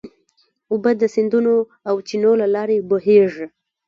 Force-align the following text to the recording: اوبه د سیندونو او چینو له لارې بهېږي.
اوبه 0.71 0.91
د 1.01 1.03
سیندونو 1.15 1.53
او 1.89 1.95
چینو 2.07 2.31
له 2.41 2.47
لارې 2.55 2.77
بهېږي. 2.89 3.45